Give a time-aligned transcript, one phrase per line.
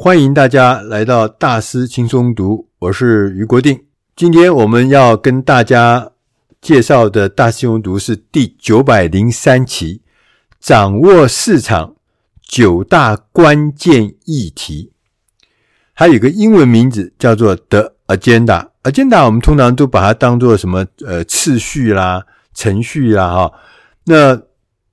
[0.00, 3.82] 欢迎大家来到大师轻松读，我是余国定。
[4.14, 6.12] 今天我们要跟大家
[6.60, 10.00] 介绍的大师轻松读是第九百零三期，
[10.60, 11.96] 掌握市场
[12.40, 14.92] 九大关键议题。
[15.92, 18.68] 还有个英文名字叫做 The Agenda。
[18.84, 20.86] Agenda 我们通常都把它当做什么？
[21.04, 22.24] 呃，次序啦、
[22.54, 23.52] 程序啦，哈。
[24.04, 24.40] 那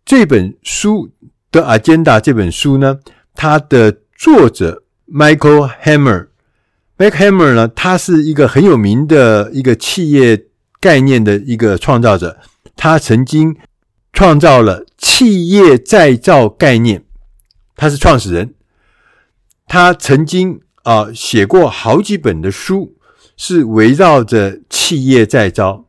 [0.04, 1.12] 这本书
[1.52, 2.98] 的 Agenda 这本书呢，
[3.36, 4.82] 它的作者。
[5.08, 10.48] Michael Hammer，Michael Hammer 呢，他是一个很有名的一个企业
[10.80, 12.40] 概念的一个创造者。
[12.76, 13.55] 他曾经
[14.12, 17.05] 创造了企业再造概念，
[17.76, 18.55] 他是创始人。
[19.68, 22.98] 他曾经啊写过好几本的书，
[23.38, 25.85] 是围绕着企业再造，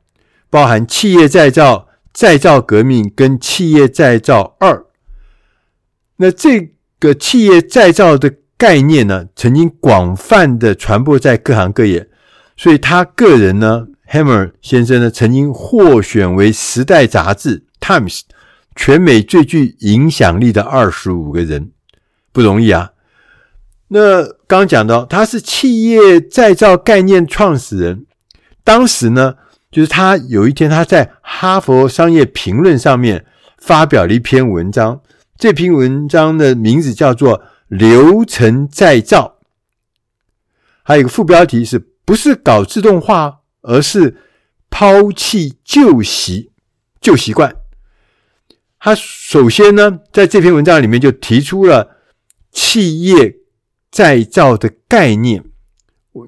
[0.50, 4.84] 包含企业再造、再造革命跟企业再造二。
[6.16, 8.34] 那这个企业再造的。
[8.58, 12.08] 概念呢，曾经广泛的传播在各行各业，
[12.56, 18.22] 所以他个人呢，Hammer 先生呢，曾经获选为《时代》杂志 Times
[18.74, 21.72] 全美最具影响力的二十五个人，
[22.32, 22.92] 不容易啊。
[23.88, 28.06] 那刚刚讲到，他是企业再造概念创始人，
[28.64, 29.34] 当时呢，
[29.70, 33.26] 就是他有一天他在《哈佛商业评论》上面
[33.58, 35.02] 发表了一篇文章，
[35.36, 37.42] 这篇文章的名字叫做。
[37.68, 39.38] 流程再造，
[40.82, 44.16] 还有一个副标题是不是搞自动化，而是
[44.70, 46.52] 抛弃旧习
[47.00, 47.56] 旧习惯。
[48.78, 51.96] 他首先呢，在这篇文章里面就提出了
[52.52, 53.36] 企业
[53.90, 55.42] 再造的概念，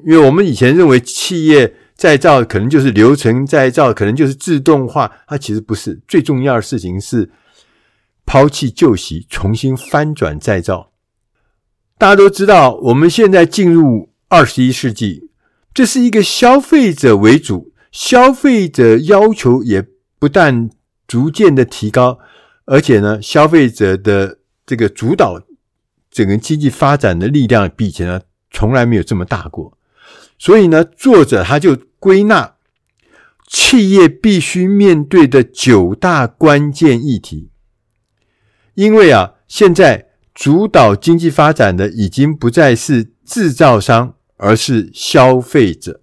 [0.04, 6.00] 因为我们以前认为企业再造可能就是流程再造，可能就是自动化，它其实不是。
[6.08, 7.30] 最重要的事情是
[8.26, 10.87] 抛弃旧习，重新翻转再造。
[11.98, 15.30] 大家都知道，我们现在进入二十一世纪，
[15.74, 19.84] 这是一个消费者为主，消费者要求也
[20.20, 20.70] 不但
[21.08, 22.20] 逐渐的提高，
[22.66, 25.42] 而且呢，消费者的这个主导
[26.08, 28.20] 整个经济发展的力量比以前呢
[28.52, 29.76] 从来没有这么大过。
[30.38, 32.54] 所以呢，作者他就归纳
[33.48, 37.50] 企业必须面对的九大关键议题，
[38.74, 40.07] 因为啊，现在。
[40.38, 46.00] 主导经济发展的已经不再是制造商，而是消费者。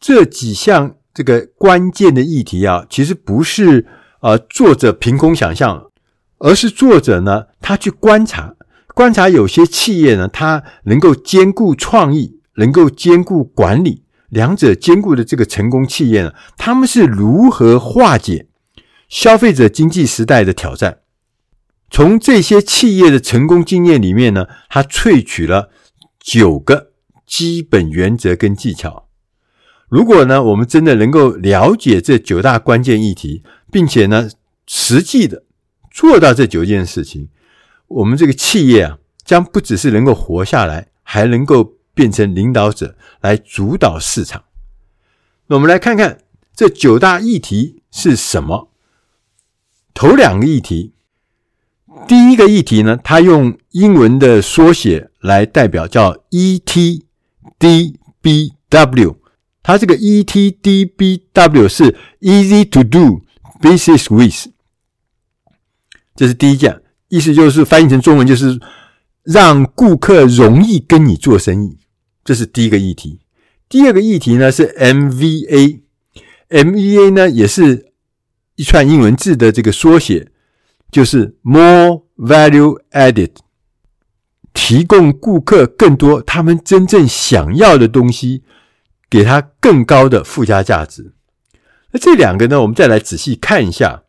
[0.00, 3.86] 这几项这个关键的议题啊，其实不是
[4.22, 5.90] 呃作者凭空想象，
[6.38, 8.54] 而是作者呢他去观察，
[8.94, 18.46] 观察有些企业呢，它能够兼顾创意，能够兼顾管理，两者兼顾的这个成功企业呢，他们是如何化解
[19.10, 21.00] 消费者经济时代的挑战。
[21.92, 25.70] 从这些企业的成功经验里面呢，他萃取了
[26.18, 26.92] 九个
[27.26, 29.10] 基本原则跟技巧。
[29.90, 34.30] 如果呢，我们真的能够了解这九大关键议题，并且呢，
[34.66, 35.44] 实际的
[35.90, 37.28] 做到这九件事情，
[37.88, 44.44] 我们这个企业啊，将不只是能够活下来，还能够变成领导者来主导市场。
[45.48, 46.22] 那我们来看看
[46.56, 48.70] 这九大议题是什么？
[49.92, 50.94] 头两个议题。
[52.08, 57.02] 第一个议题呢，它用英文的缩写来代表，叫 ETDBW。
[59.62, 63.22] 它这个 ETDBW 是 Easy to do
[63.60, 64.48] business with，
[66.16, 68.60] 这是第一件，意思就是翻译成中文就是
[69.22, 71.78] 让顾客容易跟你做生意，
[72.24, 73.20] 这是第一个议题。
[73.68, 75.80] 第二个议题呢是 MVA，MVA
[77.12, 77.92] 呢也是
[78.56, 80.31] 一串英文字的这个缩写。
[80.92, 83.32] 就是 more value added，
[84.52, 88.44] 提供顾客更多他们真正想要的东西，
[89.10, 91.14] 给他更高的附加价值。
[91.90, 94.02] 那这两个呢，我们再来仔细看一下。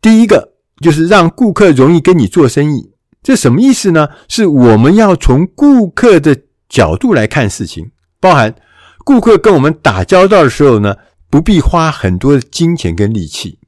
[0.00, 2.92] 第一个就是让顾客容易跟你做生意，
[3.22, 4.08] 这什么意思呢？
[4.28, 7.90] 是我们要从顾客的角度来看事情，
[8.20, 8.54] 包含
[9.04, 10.96] 顾客跟我们打交道的时候呢，
[11.30, 13.58] 不必花很多的金钱跟力气。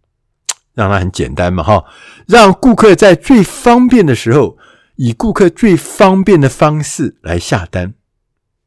[0.78, 1.84] 让它很简单嘛，哈，
[2.28, 4.56] 让顾客在最方便的时候，
[4.94, 7.94] 以顾客最方便的方式来下单，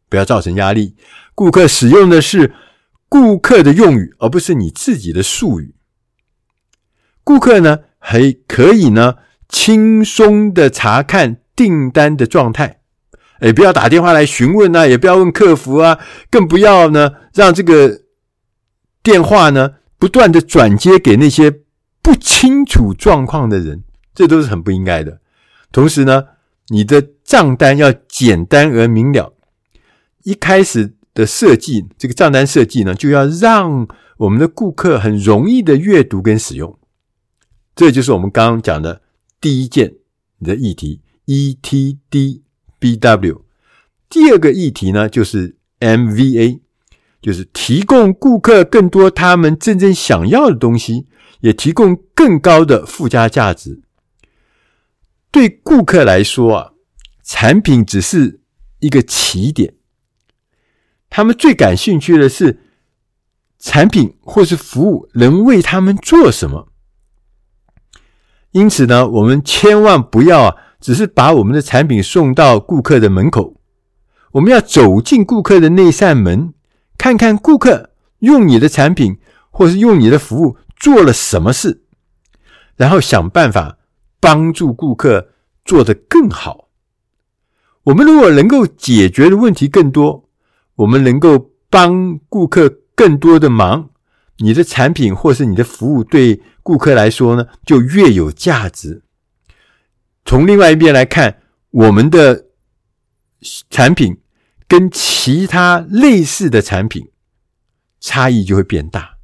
[0.09, 0.97] 不要造成压力。
[1.33, 2.53] 顾客使用的是
[3.07, 5.73] 顾客的用语，而不是你自己的术语。
[7.23, 9.15] 顾客呢，还可以呢，
[9.47, 12.81] 轻松的查看订单的状态，
[13.39, 15.97] 诶，不要打电话来询问啊，也不要问客服啊，
[16.29, 18.01] 更不要呢，让这个
[19.01, 21.60] 电话呢，不断的转接给那些。
[22.01, 23.83] 不清楚状况的人，
[24.13, 25.21] 这都是很不应该的。
[25.71, 26.25] 同时呢，
[26.67, 29.33] 你的账单要简单而明了。
[30.23, 33.87] 一开始的设计，这个账单设计呢，就要让
[34.17, 36.77] 我们的顾客很容易的阅读跟使用。
[37.75, 39.01] 这就是我们刚刚讲的
[39.39, 39.95] 第一件
[40.39, 42.41] 你的议题，ETDBW。
[44.09, 46.59] 第二个议题呢，就是 MVA，
[47.21, 51.07] 就是提供顾客更多他们真正想要的东西，
[51.41, 53.81] 也提供更高的附加价值。
[55.29, 56.71] 对顾客来说啊，
[57.23, 58.41] 产品只是
[58.79, 59.75] 一个起点，
[61.09, 62.59] 他们最感兴趣的是
[63.59, 66.67] 产品或是服务能为他们做什么。
[68.51, 73.55] 因此呢，我们千万不要啊，只是把我们的产品送到顾客的门口。
[74.33, 76.53] 我们要走进顾客的那扇门，
[76.97, 79.19] 看看顾客用你的产品
[79.51, 81.83] 或是用你的服务做了什么事，
[82.75, 83.77] 然后想办法
[84.19, 85.29] 帮助顾客
[85.63, 86.67] 做得更好。
[87.83, 90.27] 我们如果能够解决的问题更多，
[90.75, 93.91] 我们能够帮顾客更多的忙，
[94.39, 99.03] 你的产品或是你的服务对顾客来说呢，就越有价值。
[100.25, 102.47] 从另外一边来看，我们的
[103.69, 104.17] 产品。
[104.71, 107.11] 跟其他类似的产品
[107.99, 109.17] 差异就会变大。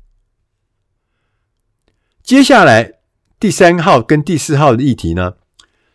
[2.27, 2.99] 接下来
[3.39, 5.35] 第三号跟第四号的议题呢，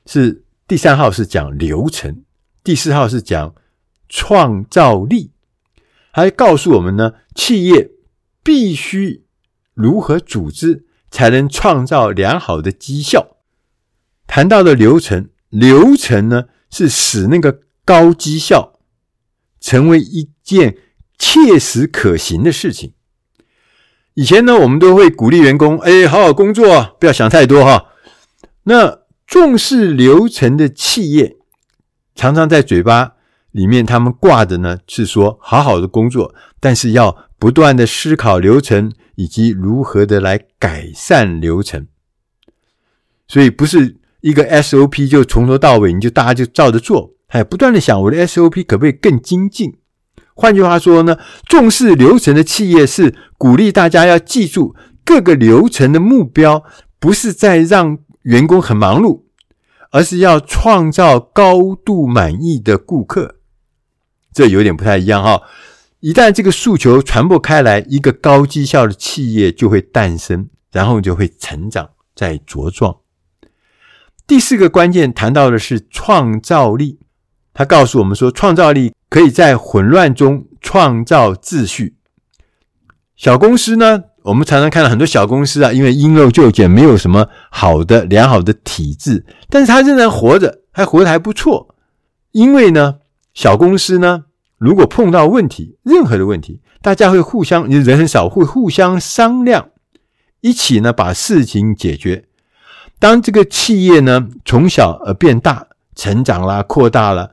[0.07, 2.25] 是第三号是讲流程，
[2.65, 3.55] 第四号是讲
[4.09, 5.33] 创造力，
[6.11, 7.91] 还告诉我们呢，企业
[8.43, 9.27] 必须
[9.75, 13.37] 如何组织才能创造良好的绩效。
[14.27, 18.81] 谈到的流程，流程呢是使那个高绩效。
[19.61, 20.79] 成为一件
[21.19, 22.95] 切实可行的事情。
[24.15, 27.87] 以前呢，我们都会鼓励员工：“哎，好好工作，不要想太多哈。”
[28.65, 31.37] 那重视流程的企业，
[32.15, 33.13] 常常在嘴巴
[33.51, 41.87] 里面，他们挂的呢是说好好的工作，但是要不断的思考流程以及如何的来改善流程。
[43.27, 47.15] 所以不是一个 SOP 就从头到尾，你就大家就照着做。
[47.27, 49.79] 还不断的想我的 SOP 可不可以更精进？
[50.35, 54.75] 换句话说呢，重视流程的企业是鼓励大家要记住
[55.05, 56.65] 各个流程的目标，
[56.99, 59.23] 不是在让员工很忙碌，
[59.91, 63.37] 而是要创造高度满意的顾客。
[64.33, 65.43] 这有点不太一样哈。
[66.01, 72.97] 一旦这个诉求传播开来，一个高绩效的企业就会诞生，然后就会成长再茁壮。
[74.27, 77.01] 第四个关键谈到的是创造力。
[77.55, 81.97] 他告诉我们说，创造力可以在混乱中创造秩序。
[83.15, 91.75] 小公司呢，我们常常看到很多小公司啊，因为因陋就简，没有什么好的良好的体制，但是他仍然活着，还活得还不错。
[92.33, 92.97] 因为呢，
[93.35, 94.25] 小公司呢，
[94.57, 99.69] 如果碰到问题，任何的问题，大家会互相，人很少，会互相商量，
[100.41, 102.25] 一起呢把事情解决。
[102.99, 107.33] 当这个企业呢从小而变大，成长啦，扩大了。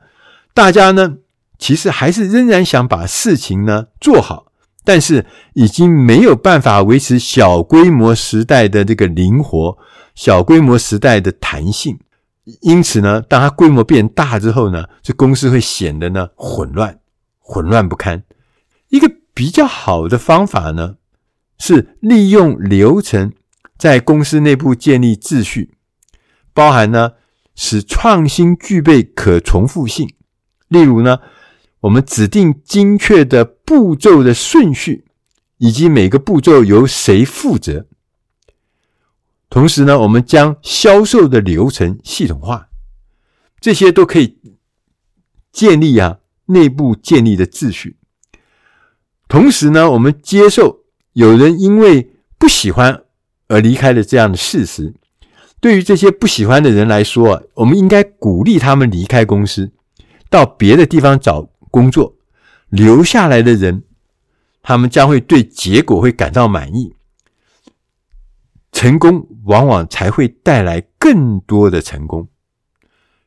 [0.60, 1.16] 大家呢，
[1.58, 4.52] 其实还是仍然想把事情呢做好，
[4.84, 5.24] 但是
[5.54, 9.78] 已经没有办法维持小规模时代的这个灵活、
[10.14, 11.98] 小规模时代的弹性。
[12.60, 16.98] 因此呢，当它规模变大之后呢，这公司会显得呢混乱、
[17.38, 18.22] 混乱不堪。
[18.90, 20.96] 一个比较好的方法呢，
[21.56, 23.32] 是利用流程
[23.78, 25.72] 在公司内部建立秩序，
[26.52, 27.12] 包含呢
[27.56, 30.06] 使创新具备可重复性。
[30.70, 31.18] 例如呢，
[31.80, 35.04] 我们指定精确的步骤的顺序，
[35.58, 37.86] 以及每个步骤由谁负责。
[39.48, 42.68] 同时呢，我们将销售的流程系统化，
[43.60, 44.38] 这些都可以
[45.50, 47.96] 建立啊内部建立的秩序。
[49.26, 50.84] 同时呢，我们接受
[51.14, 53.02] 有人因为不喜欢
[53.48, 54.94] 而离开了这样的事实。
[55.58, 59.72] 对于这些不喜欢的人来说，我们应该鼓励他们离开公司。
[60.30, 62.14] 到别的地方找工作，
[62.68, 63.82] 留下来的人，
[64.62, 66.94] 他们将会对结果会感到满意。
[68.72, 72.28] 成功往往才会带来更多的成功，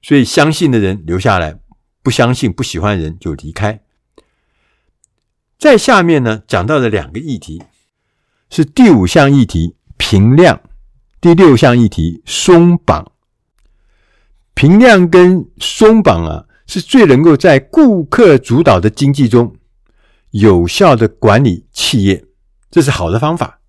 [0.02, 1.60] 所以相信的人留下来，
[2.02, 3.82] 不相信、不喜欢人就离开。
[5.60, 7.62] 在下面呢，讲到的两个议题
[8.50, 10.62] 是第五项议题评量，
[11.20, 13.12] 第六项议题松绑。
[14.54, 16.46] 评量跟松绑啊。
[16.74, 19.56] 是最能够在顾客主导的经济中
[20.32, 22.26] 有效的管理企业，
[22.72, 23.60] 这是好的方法。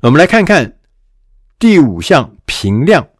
[0.00, 0.80] 我们来看看
[1.56, 3.10] 第五项评量，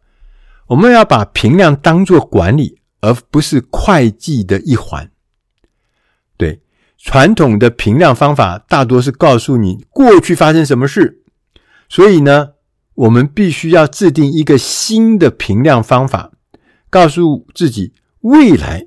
[0.67, 5.09] 我们要把评量当作管理，而不是会计的一环。
[6.35, 6.59] 对，
[6.97, 11.23] 传统的评量方法大多是告诉你过去发生什么事，
[11.87, 12.55] 所以呢，
[12.95, 16.33] 我们必须要制定一个新的评量方法，
[16.89, 18.85] 告诉自己未来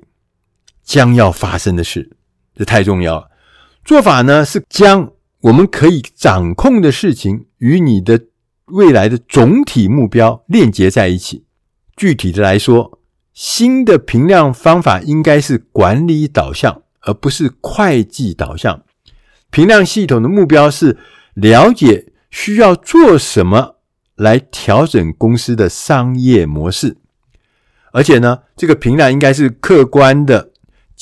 [0.83, 2.11] 将要发生的事。
[2.55, 3.29] 这太重要了。
[3.83, 5.11] 做法呢，是将
[5.41, 8.19] 我们可以掌控的事情与你的
[8.65, 11.45] 未来的总体目标链接在一起。
[11.95, 12.99] 具体的来说，
[13.33, 18.83] 新的评量方法应该是管理导向，而不是会计导向。
[19.49, 20.97] 评量系统的目标是
[21.33, 23.75] 了解需要做什么
[24.15, 26.97] 来调整公司的商业模式，
[27.91, 30.51] 而且呢，这个评量应该是客观的、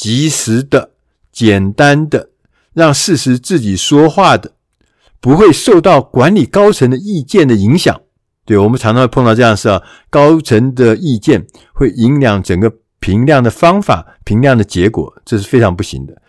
[0.02, 0.94] 及时的、
[1.32, 2.32] 简单的，
[2.74, 4.54] 让事实自己说话的，
[5.20, 8.02] 不会受到管理高层的意见的影响。
[8.44, 16.20] 对，我们常常会碰到这样的事啊，高层的意见会影响整个评量的方法、评量的结果，这是非常不行的。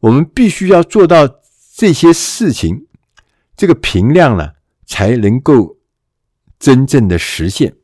[0.00, 1.26] 我们必须要做到
[1.74, 2.84] 这些事情，
[3.56, 4.50] 这个评量呢，
[4.84, 5.78] 才能够
[6.58, 7.74] 真正的实现。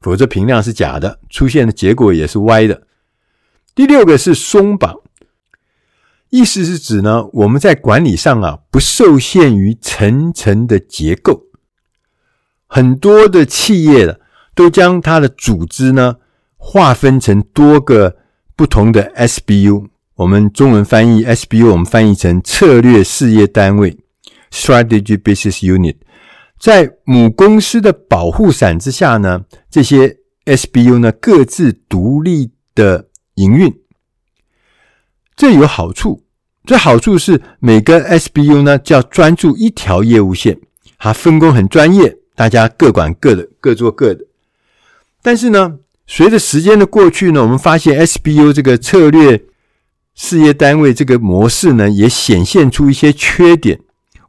[0.00, 2.86] 否则评量是假的，出现的结果也是歪的。
[3.74, 5.00] 第六个是松绑，
[6.28, 11.44] 意思是指呢，我们在管理上啊，不受限于层层的结构。
[12.66, 14.20] 很多的企业的
[14.54, 16.16] 都将它的组织呢
[16.56, 18.16] 划分成多个
[18.54, 23.98] 不同的 SBU，我们中文翻译 SBU，我们翻译成策略事业单位
[24.50, 25.96] （Strategy Business Unit）。
[26.58, 33.74] 在母公司的保护伞之下呢，这些 SBU 呢各自独立的营运，
[35.36, 36.24] 这有好处。
[36.64, 40.60] 这好处是每个 SBU 呢就要专注一条业务线，
[40.98, 42.18] 它分工很专业。
[42.34, 44.24] 大家各管各的，各做各的。
[45.20, 49.44] 但是呢，随着时间的过去呢，我们发现 SBU 这个策略
[50.14, 53.80] 事业单位这个模式呢，也显现出一些缺点。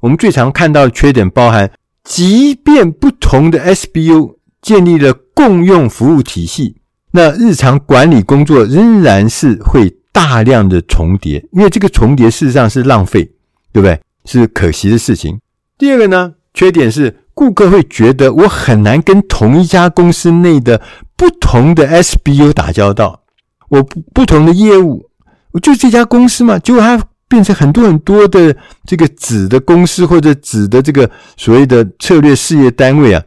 [0.01, 1.71] 我们最常看到的缺点包含，
[2.03, 6.75] 即便不同的 SBU 建立了共用服务体系，
[7.15, 13.23] 那日常管理工作仍然是会大量的重叠，因为这个重叠事实上是浪费，
[13.71, 13.99] 对不对？
[14.25, 15.39] 是可惜的事情。
[15.77, 17.19] 第二个呢，缺点是。
[17.35, 20.79] 顾客会觉得我很难跟同一家公司内的
[21.17, 23.23] 不同的 SBU 打交道，
[23.69, 25.09] 我不不同的业务，
[25.51, 28.55] 我就这家公司嘛，结果它变成很多很多的
[28.85, 33.23] 这个子的公司或者子的这个所谓的策略事业单位啊，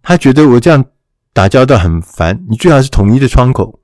[0.00, 0.84] 他觉得我这样
[1.36, 3.78] 打交道很烦，你最好是统一的窗口。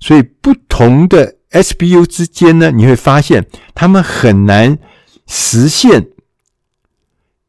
[0.00, 4.76] 所以不同的 SBU 之间呢，你会发现他们很难
[5.28, 6.08] 实现。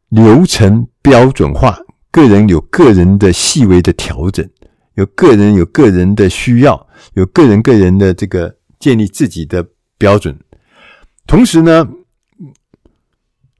[0.09, 1.79] 流程标准化，
[2.11, 4.47] 个人有个人的细微的调整，
[4.93, 9.65] 有个人有个人的需要，有个人个人的这个建立自己的
[9.97, 10.39] 标准。
[11.25, 11.87] 同时呢，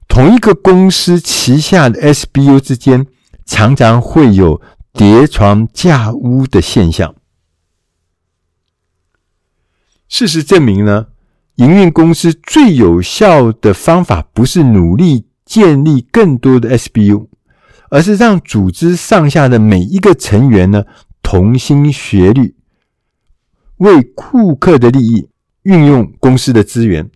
[0.06, 3.06] 同一个公司旗下的 SBU 之间
[3.44, 4.60] 常常会有
[4.92, 7.14] 叠床架屋的现象。
[10.08, 11.06] 事实证明呢，
[11.56, 15.26] 营运公司最有效的方法不是努力。
[15.42, 17.26] 建立更多的 SBU，
[17.88, 20.84] 而是让组织上下的每一个成员呢，
[21.24, 22.54] 同心协力，
[23.78, 25.28] 为顾客的利益
[25.64, 27.10] 运用公司的资源。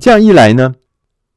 [0.00, 0.74] 这样一来呢，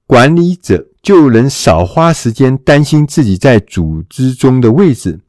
[0.08, 5.20] 管理者就能少花时间担心自己在组织中的位置，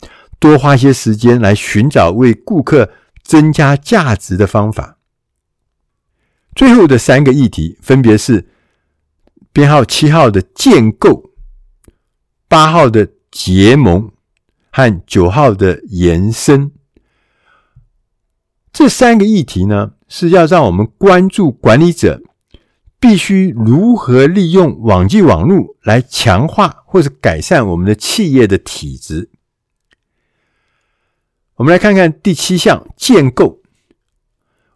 [0.41, 2.91] 多花些时间来寻找为顾客
[3.23, 4.99] 增加价值的方法。
[6.57, 8.49] 最后的三个议题分别是。
[9.53, 11.33] 编号七号的建构，
[12.47, 14.09] 八号的结盟
[14.71, 16.71] 和九号的延伸，
[18.73, 22.23] 这三个议题呢，是要让我们关注管理者
[23.01, 29.30] 必须如何利用网际网路来强化或者改善我们的企业的体质。
[31.61, 33.61] 我们来看看第七项建构，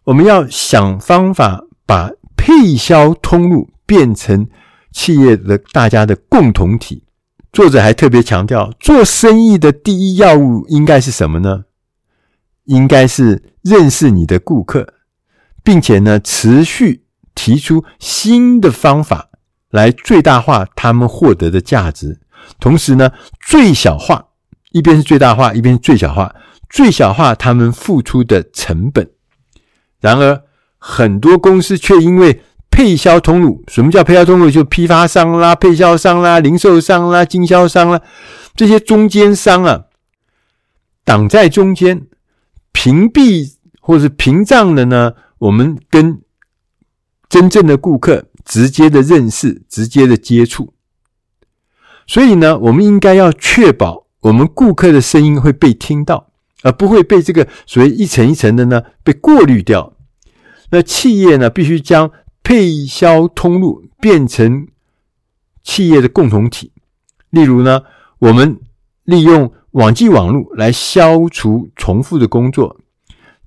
[0.03, 4.47] 我们要想方法把配销通路变成。
[4.91, 7.03] 企业的大家的共同体，
[7.51, 11.65] 作者还特别强调，做生意的第一要务应该是什么呢？
[12.63, 14.93] 应该是认识你的顾客，
[15.65, 19.31] 并且呢，持续提出新的方法
[19.69, 22.21] 来最大化他们获得的价值，
[22.57, 23.11] 同时呢，
[23.45, 24.27] 最小化，
[24.71, 26.33] 一边是最大化，一边是最小化，
[26.69, 29.09] 最小化他们付出的成本。
[29.99, 30.43] 然而，
[30.77, 34.51] 很多公司却因为配销通路，什么叫配销通路？
[34.51, 38.01] 就批发商啦、配销商啦、零售商啦、经销商啦，
[38.55, 39.85] 这些中间商啊，
[41.03, 42.05] 挡在中间，
[42.71, 46.21] 屏蔽或是屏障的呢，我们跟
[47.29, 50.73] 真正的顾客直接的认识、直接的接触。
[52.05, 56.24] 所以呢，我们应该要确保我们顾客的声音会被听到，
[56.65, 59.93] 而不会被这个所谓一层一层的呢被过滤掉。
[60.71, 62.11] 那企业呢，必须将
[62.43, 64.67] 配销通路变成
[65.63, 66.71] 企业的共同体。
[67.29, 67.83] 例如呢，
[68.17, 68.59] 我们
[69.03, 72.77] 利用网际网络来消除重复的工作，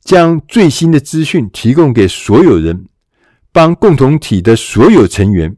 [0.01, 2.87] 将最新的资讯提供给所有人，
[3.51, 5.57] 帮共同体的所有成员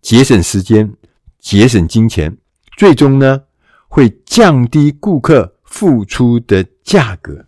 [0.00, 0.94] 节省时间、
[1.38, 2.38] 节省金钱，
[2.78, 3.42] 最终呢，
[3.88, 7.46] 会降低顾客付出的价格，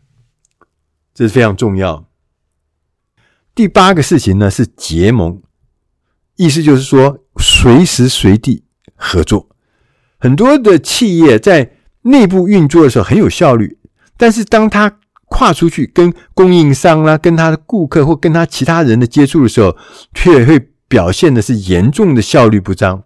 [1.13, 2.07] 这是非常重要。
[3.55, 5.43] 第八个事情呢，是结盟，
[6.37, 9.49] 意思就是说随时随地合作。
[10.19, 11.73] 很多的企业在
[12.03, 13.79] 内部运作的时候很有效率，
[14.17, 19.77] 但是当他跨出去跟供应商啦、跟他的顾客或跟他其他人的接触的时候，
[20.15, 23.05] 却会表现的是严重的效率不彰。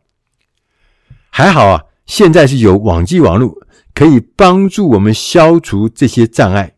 [1.30, 3.55] 还好啊，现在是有网际网络
[3.95, 6.75] 可以帮助我们消除这些障碍。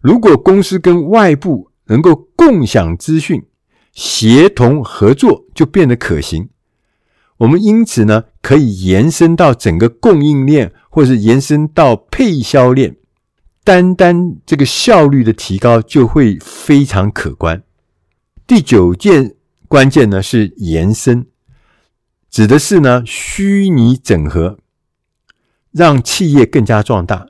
[0.00, 3.42] 如果公司跟外部能够共享资讯、
[3.92, 6.48] 协同合作，就变得可行。
[7.38, 12.96] 我们因此呢，可以延伸到整个供应链，或是延伸到配销链。
[13.64, 17.62] 单单这个效率的提高，就会非常可观。
[18.46, 19.36] 第九件
[19.68, 21.26] 关键呢，是延伸，
[22.30, 24.58] 指的是呢虚拟整合，
[25.72, 27.26] 让企业更加壮大。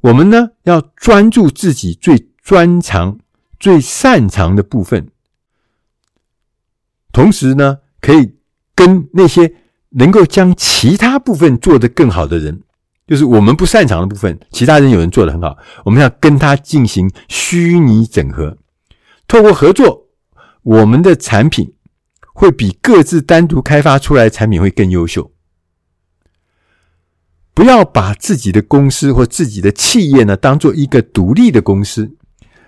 [0.00, 3.18] 我们呢要专注自己最专长。
[3.60, 5.08] 最擅长的部分，
[7.10, 8.36] 同时呢，可以
[8.72, 9.52] 跟那些
[9.88, 12.62] 能够将其他部分做得更好的人，
[13.08, 18.56] 就是我们不擅长的部分，其他人有人做得很好，我们要跟他进行虚拟整合。
[19.26, 20.06] 透过合作，
[20.62, 21.74] 我们的产品
[22.38, 25.32] 会比各自单独开发出来的产品会更优秀。
[27.52, 32.14] 不要把自己的公司或自己的企业呢，当做一个独立的公司。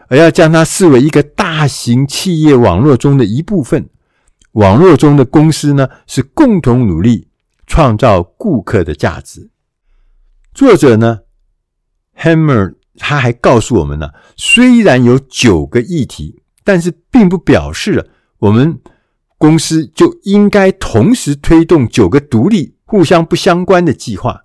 [0.09, 3.89] 而要将它视为一个大型企业网络中的一部分，
[4.55, 7.29] 网络中的公司呢，是共同努力
[7.69, 9.51] 创造顾客的价值。
[10.53, 11.21] 作者呢
[12.19, 18.09] ，Hammer 他还告诉我们呢，虽然有九个议题，但是并不表示了
[18.41, 18.81] 我们
[19.41, 24.43] 公司就应该同时推动九个独立、互相不相关的计划，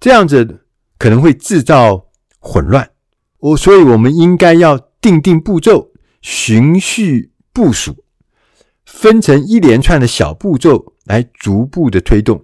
[0.00, 0.64] 这样子
[0.96, 2.06] 可能会制造
[2.38, 2.88] 混乱。
[3.38, 5.90] 我所以，我们应该要定定步骤，
[6.22, 8.02] 循序部署，
[8.86, 12.42] 分成一连串的小步骤来逐步的推动。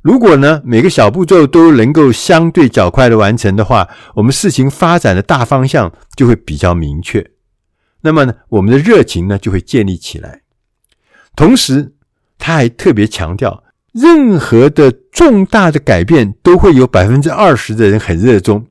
[0.00, 7.32] 如果呢，每个小步骤都能够相对较快的完成的话，我们事情发展的大方向就会比较明确。
[8.02, 10.42] 那么呢，我们的热情呢就会建立起来。
[11.38, 11.92] 同时，
[12.36, 18.66] 他还特别强调，任何的重大的改变都会有百分之二十的人很热衷。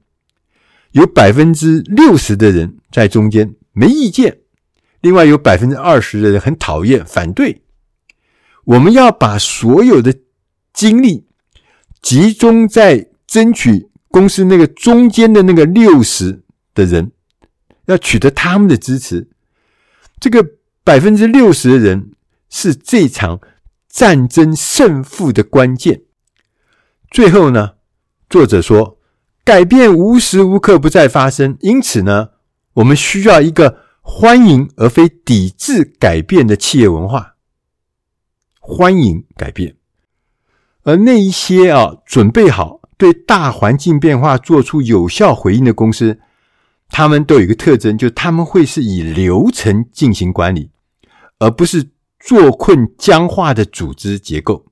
[0.91, 4.39] 有百分之六十的人在中间没意见，
[4.99, 7.61] 另外有百分之二十的人很讨厌反对。
[8.65, 10.13] 我们要把所有的
[10.73, 11.25] 精力
[12.01, 16.41] 集中在争取公司那个中间的那个六十
[16.73, 17.13] 的人，
[17.85, 19.29] 要取得他们的支持。
[20.19, 20.45] 这个
[20.83, 22.11] 百分之六十的人
[22.49, 23.39] 是这场
[23.89, 26.01] 战争胜负的关键。
[27.09, 27.75] 最后呢，
[28.29, 28.95] 作者说。
[29.43, 32.31] 改变无时无刻不在发生，因此呢，
[32.73, 37.35] 我们需要一个欢迎而非抵制改变的企业文化。
[38.59, 39.77] 欢迎改变，
[40.83, 46.19] 而那一些啊准备好对大环境变化做出有效回应的公司，
[46.89, 50.71] 他们都有一个特征，就是他们会是以流程进行管理，
[51.39, 51.91] 而不是
[52.27, 54.65] 坐困僵化的组织结构。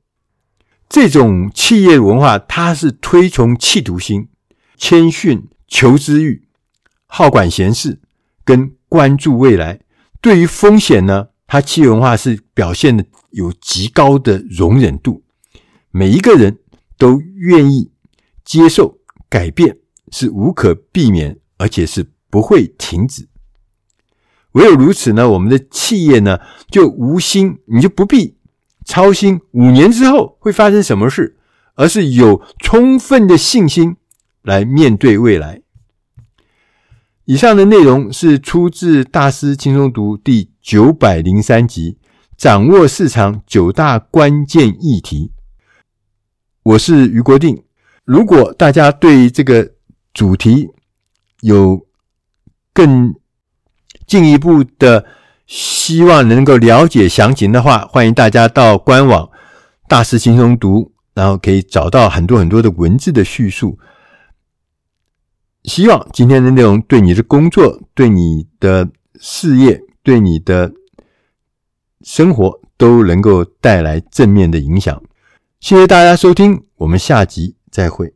[0.89, 4.27] 这种企业文化，它是推崇企图心。
[4.75, 6.49] 谦逊、求知欲、
[7.05, 8.01] 好管闲事，
[8.43, 9.79] 跟关注未来。
[10.19, 15.23] 对于风险呢，它企业文化是表现的有极高的容忍度。
[15.91, 16.59] 每一个人
[16.97, 17.93] 都愿意
[18.43, 19.77] 接受改变，
[20.11, 23.29] 是无可避免，而且是不会停止。
[24.55, 26.39] 唯有如此呢，我们的企业呢，
[26.69, 28.35] 就无心，你就不必
[28.83, 31.37] 操心五年之后会发生什么事，
[31.75, 33.95] 而是有充分的信心。
[34.45, 35.63] 来面对未来。
[37.23, 41.97] 以上的内容是出自《大师轻松读》第九百零三集，
[42.37, 45.31] 掌握市场九大关键议题。
[46.61, 47.63] 我是于国定。
[48.03, 49.71] 如果大家对这个
[50.13, 50.69] 主题
[51.41, 51.87] 有
[52.71, 53.15] 更
[54.05, 55.05] 进一步的
[55.47, 59.29] 希望能够了解详情的话，欢迎大家到官网
[59.87, 63.77] 大师轻松读，然后可以找到很多很多的文字的叙述。
[65.63, 68.89] 希望今天的内容对你的工作、对你的
[69.19, 70.71] 事业、对你的
[72.01, 75.01] 生活都能够带来正面的影响。
[75.59, 78.15] 谢谢大家收听，我们下集再会。